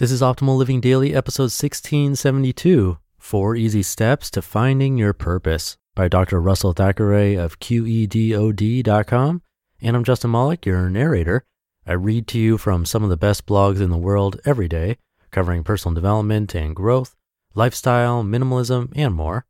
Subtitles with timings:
[0.00, 6.08] This is Optimal Living Daily, episode 1672 Four Easy Steps to Finding Your Purpose by
[6.08, 6.40] Dr.
[6.40, 9.42] Russell Thackeray of QEDOD.com.
[9.82, 11.44] And I'm Justin Malak, your narrator.
[11.86, 14.96] I read to you from some of the best blogs in the world every day,
[15.30, 17.14] covering personal development and growth,
[17.54, 19.44] lifestyle, minimalism, and more.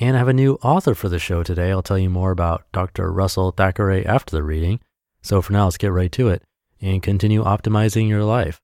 [0.00, 1.70] And I have a new author for the show today.
[1.70, 3.12] I'll tell you more about Dr.
[3.12, 4.80] Russell Thackeray after the reading.
[5.20, 6.42] So for now, let's get right to it
[6.80, 8.58] and continue optimizing your life.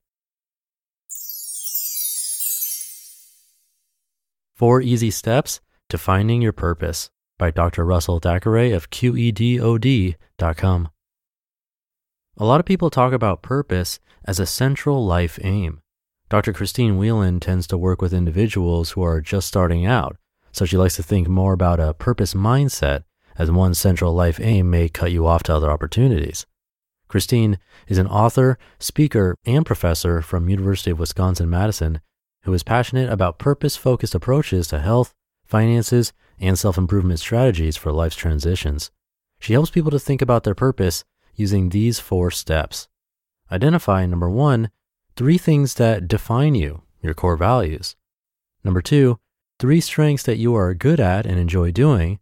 [4.59, 7.85] Four Easy Steps to Finding Your Purpose by Dr.
[7.85, 10.89] Russell Thackeray of QEDOD.com.
[12.39, 15.81] A lot of people talk about purpose as a central life aim.
[16.29, 16.53] Dr.
[16.53, 20.17] Christine Whelan tends to work with individuals who are just starting out,
[20.51, 23.05] so she likes to think more about a purpose mindset
[23.37, 26.47] as one central life aim may cut you off to other opportunities.
[27.07, 32.01] Christine is an author, speaker, and professor from University of Wisconsin-Madison
[32.43, 37.93] who is passionate about purpose focused approaches to health, finances, and self improvement strategies for
[37.93, 38.91] life's transitions.
[39.41, 42.89] She helps people to think about their purpose using these four steps.
[43.51, 44.71] Identify number one,
[45.17, 47.97] three things that define you, your core values.
[48.65, 49.19] Number two,
[49.59, 52.19] three strengths that you are good at and enjoy doing.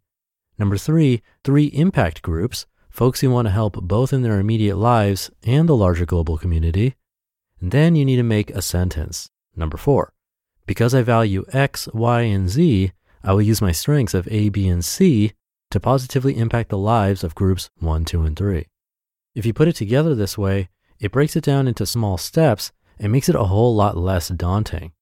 [0.59, 5.31] Number three, three impact groups, folks you want to help both in their immediate lives
[5.43, 6.95] and the larger global community.
[7.61, 9.31] And then you need to make a sentence.
[9.57, 10.13] Number four,
[10.67, 12.93] because I value X, Y, and Z,
[13.25, 15.33] I will use my strengths of A, B, and C
[15.71, 18.67] to positively impact the lives of groups 1, 2, and 3.
[19.35, 20.69] If you put it together this way,
[21.01, 24.93] it breaks it down into small steps and makes it a whole lot less daunting.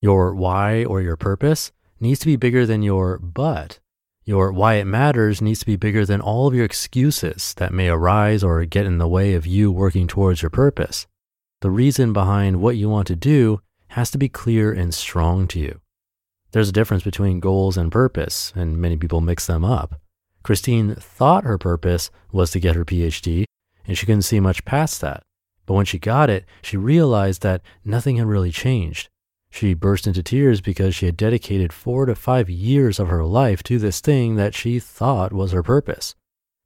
[0.00, 3.78] Your why or your purpose needs to be bigger than your but.
[4.24, 7.88] Your why it matters needs to be bigger than all of your excuses that may
[7.88, 11.06] arise or get in the way of you working towards your purpose.
[11.60, 13.60] The reason behind what you want to do
[13.92, 15.80] has to be clear and strong to you.
[16.52, 20.00] There's a difference between goals and purpose, and many people mix them up.
[20.42, 23.44] Christine thought her purpose was to get her PhD,
[23.86, 25.22] and she couldn't see much past that.
[25.66, 29.08] But when she got it, she realized that nothing had really changed.
[29.50, 33.62] She burst into tears because she had dedicated four to five years of her life
[33.64, 36.14] to this thing that she thought was her purpose.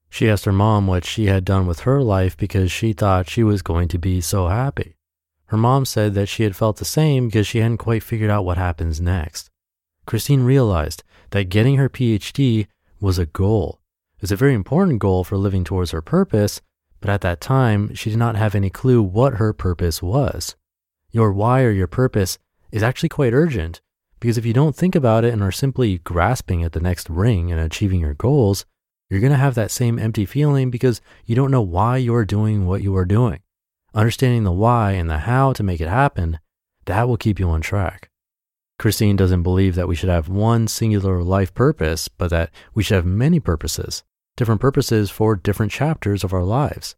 [0.09, 3.43] She asked her mom what she had done with her life because she thought she
[3.43, 4.96] was going to be so happy.
[5.47, 8.45] Her mom said that she had felt the same because she hadn't quite figured out
[8.45, 9.49] what happens next.
[10.07, 12.67] Christine realized that getting her PhD
[13.01, 13.81] was a goal.
[14.17, 16.61] It was a very important goal for living towards her purpose,
[17.01, 20.57] but at that time, she did not have any clue what her purpose was.
[21.11, 22.39] Your why or your purpose
[22.73, 23.81] is actually quite urgent
[24.19, 27.53] because if you don't think about it and are simply grasping at the next ring
[27.53, 28.65] and achieving your goals,
[29.09, 32.67] you're going to have that same empty feeling because you don't know why you're doing
[32.67, 33.41] what you are doing.
[33.95, 36.39] Understanding the why and the how to make it happen,
[36.85, 38.11] that will keep you on track.
[38.79, 42.97] Christine doesn't believe that we should have one singular life purpose, but that we should
[42.97, 44.05] have many purposes,
[44.37, 46.95] different purposes for different chapters of our lives.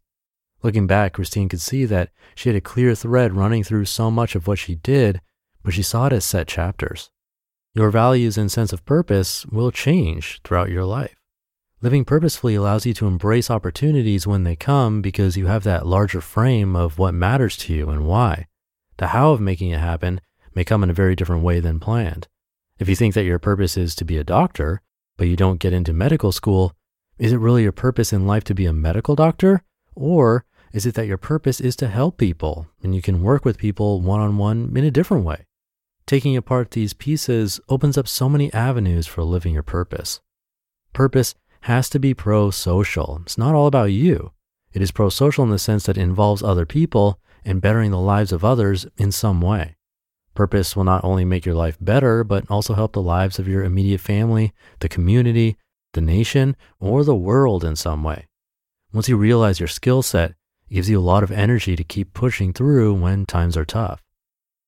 [0.61, 4.35] Looking back, Christine could see that she had a clear thread running through so much
[4.35, 5.21] of what she did,
[5.63, 7.11] but she saw it as set chapters.
[7.73, 11.18] Your values and sense of purpose will change throughout your life.
[11.81, 16.19] Living purposefully allows you to embrace opportunities when they come because you have that larger
[16.19, 18.47] frame of what matters to you and why.
[18.97, 20.19] The how of making it happen
[20.53, 22.27] may come in a very different way than planned.
[22.79, 24.81] If you think that your purpose is to be a doctor,
[25.15, 26.75] but you don't get into medical school,
[27.17, 29.63] is it really your purpose in life to be a medical doctor?
[29.95, 33.57] Or is it that your purpose is to help people and you can work with
[33.57, 35.45] people one on one in a different way?
[36.05, 40.19] Taking apart these pieces opens up so many avenues for living your purpose.
[40.91, 43.19] Purpose has to be pro social.
[43.23, 44.31] It's not all about you.
[44.71, 47.99] It is pro social in the sense that it involves other people and bettering the
[47.99, 49.75] lives of others in some way.
[50.35, 53.63] Purpose will not only make your life better, but also help the lives of your
[53.63, 55.57] immediate family, the community,
[55.93, 58.27] the nation, or the world in some way.
[58.93, 60.31] Once you realize your skill set,
[60.69, 64.01] it gives you a lot of energy to keep pushing through when times are tough.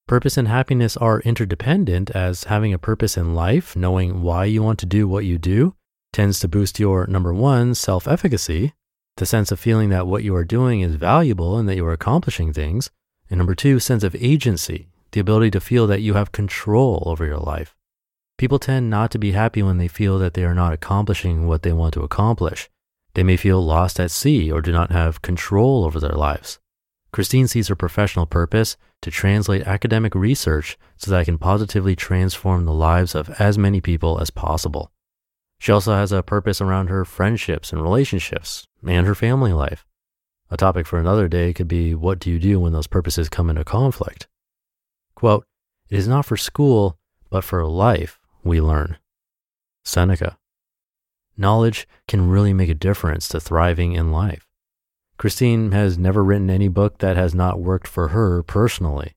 [0.07, 4.80] Purpose and happiness are interdependent as having a purpose in life, knowing why you want
[4.80, 5.75] to do what you do,
[6.13, 8.74] tends to boost your number one, self efficacy,
[9.18, 11.94] the sense of feeling that what you are doing is valuable and that you are
[11.94, 12.90] accomplishing things.
[13.30, 17.25] And number two, sense of agency, the ability to feel that you have control over
[17.25, 17.75] your life.
[18.38, 21.62] People tend not to be happy when they feel that they are not accomplishing what
[21.62, 22.69] they want to accomplish.
[23.13, 26.60] They may feel lost at sea or do not have control over their lives.
[27.12, 32.66] Christine sees her professional purpose to translate academic research so that I can positively transform
[32.66, 34.90] the lives of as many people as possible.
[35.62, 39.86] She also has a purpose around her friendships and relationships and her family life.
[40.50, 43.48] A topic for another day could be what do you do when those purposes come
[43.48, 44.28] into conflict?
[45.13, 45.46] Quote,
[45.88, 46.98] It is not for school,
[47.30, 48.98] but for life we learn.
[49.86, 50.40] Seneca.
[51.38, 54.48] Knowledge can really make a difference to thriving in life.
[55.18, 59.13] Christine has never written any book that has not worked for her personally.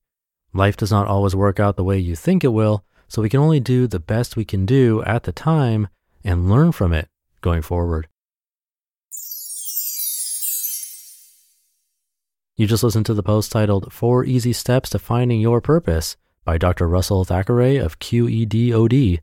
[0.53, 3.41] Life does not always work out the way you think it will, so we can
[3.41, 5.89] only do the best we can do at the time
[6.25, 7.09] and learn from it
[7.41, 8.09] going forward.
[12.57, 16.57] You just listened to the post titled Four Easy Steps to Finding Your Purpose by
[16.57, 16.87] Dr.
[16.87, 19.21] Russell Thackeray of QEDOD.com.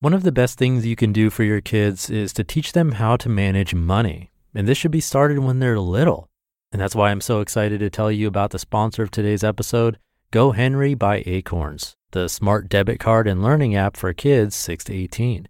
[0.00, 2.92] One of the best things you can do for your kids is to teach them
[2.92, 4.30] how to manage money.
[4.54, 6.30] And this should be started when they're little.
[6.70, 9.98] And that's why I'm so excited to tell you about the sponsor of today's episode,
[10.30, 15.48] GoHenry by Acorns, the smart debit card and learning app for kids 6 to 18.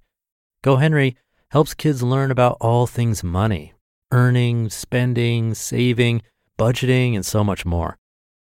[0.64, 1.14] GoHenry
[1.50, 3.74] helps kids learn about all things money
[4.10, 6.22] earning, spending, saving,
[6.58, 7.98] budgeting, and so much more.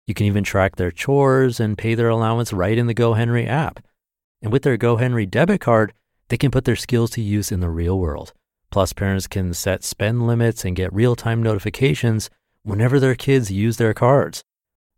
[0.05, 3.83] You can even track their chores and pay their allowance right in the GoHenry app.
[4.41, 5.93] And with their GoHenry debit card,
[6.29, 8.33] they can put their skills to use in the real world.
[8.69, 12.29] Plus, parents can set spend limits and get real time notifications
[12.63, 14.43] whenever their kids use their cards.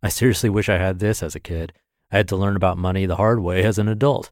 [0.02, 1.72] I seriously wish I had this as a kid.
[2.10, 4.30] I had to learn about money the hard way as an adult.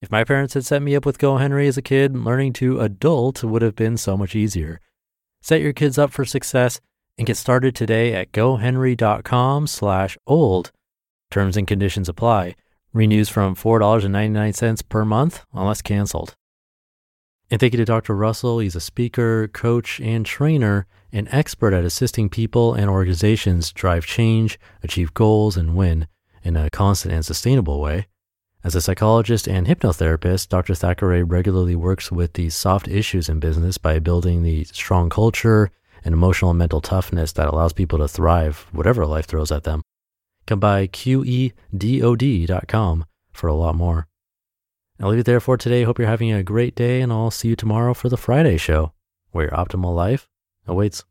[0.00, 3.42] If my parents had set me up with GoHenry as a kid, learning to adult
[3.42, 4.80] would have been so much easier.
[5.40, 6.80] Set your kids up for success
[7.18, 10.70] and get started today at gohenry.com slash old.
[11.30, 12.54] Terms and conditions apply.
[12.92, 16.36] Renews from $4.99 per month unless canceled.
[17.50, 18.14] And thank you to Dr.
[18.14, 18.58] Russell.
[18.58, 24.58] He's a speaker, coach, and trainer, an expert at assisting people and organizations drive change,
[24.82, 26.06] achieve goals, and win
[26.46, 28.06] in a constant and sustainable way.
[28.62, 30.74] As a psychologist and hypnotherapist, Dr.
[30.74, 35.70] Thackeray regularly works with the soft issues in business by building the strong culture
[36.04, 39.82] and emotional and mental toughness that allows people to thrive whatever life throws at them.
[40.46, 41.54] Come by QEDOD.com
[43.32, 44.06] for a lot more.
[45.00, 45.82] I'll leave it there for today.
[45.82, 48.92] Hope you're having a great day, and I'll see you tomorrow for the Friday show,
[49.32, 50.28] where your optimal life
[50.66, 51.04] awaits.